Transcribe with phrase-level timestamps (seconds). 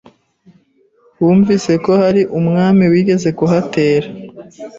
[1.21, 4.07] wumvise ko hari umwami wigeze kuhatera?”